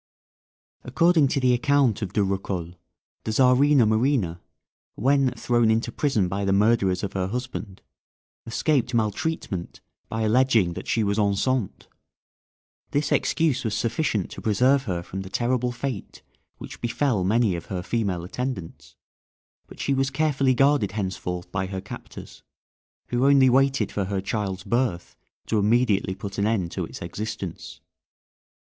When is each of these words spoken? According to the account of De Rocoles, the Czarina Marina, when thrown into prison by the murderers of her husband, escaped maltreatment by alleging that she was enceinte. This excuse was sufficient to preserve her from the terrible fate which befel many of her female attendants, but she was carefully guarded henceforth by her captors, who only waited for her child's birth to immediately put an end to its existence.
According 0.83 1.27
to 1.27 1.39
the 1.39 1.53
account 1.53 2.01
of 2.01 2.11
De 2.13 2.23
Rocoles, 2.23 2.73
the 3.23 3.31
Czarina 3.31 3.85
Marina, 3.87 4.41
when 4.95 5.29
thrown 5.33 5.69
into 5.69 5.91
prison 5.91 6.27
by 6.27 6.43
the 6.43 6.51
murderers 6.51 7.03
of 7.03 7.13
her 7.13 7.27
husband, 7.27 7.83
escaped 8.47 8.95
maltreatment 8.95 9.79
by 10.09 10.23
alleging 10.23 10.73
that 10.73 10.87
she 10.87 11.03
was 11.03 11.19
enceinte. 11.19 11.85
This 12.89 13.11
excuse 13.11 13.63
was 13.63 13.75
sufficient 13.77 14.31
to 14.31 14.41
preserve 14.41 14.85
her 14.85 15.03
from 15.03 15.21
the 15.21 15.29
terrible 15.29 15.71
fate 15.71 16.23
which 16.57 16.81
befel 16.81 17.23
many 17.23 17.55
of 17.55 17.67
her 17.67 17.83
female 17.83 18.23
attendants, 18.23 18.95
but 19.67 19.79
she 19.79 19.93
was 19.93 20.09
carefully 20.09 20.55
guarded 20.55 20.93
henceforth 20.93 21.51
by 21.51 21.67
her 21.67 21.79
captors, 21.79 22.41
who 23.09 23.27
only 23.27 23.51
waited 23.51 23.91
for 23.91 24.05
her 24.05 24.19
child's 24.19 24.63
birth 24.63 25.15
to 25.45 25.59
immediately 25.59 26.15
put 26.15 26.39
an 26.39 26.47
end 26.47 26.71
to 26.71 26.85
its 26.85 27.03
existence. 27.03 27.81